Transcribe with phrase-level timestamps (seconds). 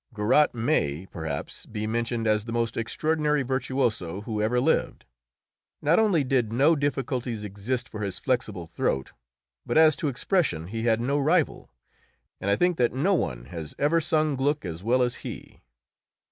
[0.15, 5.05] Garat may, perhaps, be mentioned as the most extraordinary virtuoso who ever lived.
[5.79, 9.11] Not only did no difficulties exist for his flexible throat,
[9.63, 11.69] but as to expression he had no rival,
[12.39, 15.61] and I think that no one has ever sung Gluck as well as he.